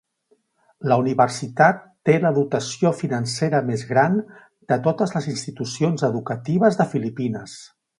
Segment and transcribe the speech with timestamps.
[0.91, 4.19] La universitat té la dotació financera més gran
[4.73, 7.59] de totes les institucions educatives de Filipines.